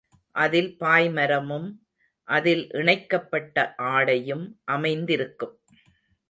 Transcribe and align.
அதில் 0.35 0.77
பாய்மரமும், 0.79 1.67
அதில் 2.27 2.69
இணைக்கப்பட்ட 2.71 3.73
ஆடையும் 3.77 4.59
அமைந்திருக்கும். 4.65 5.55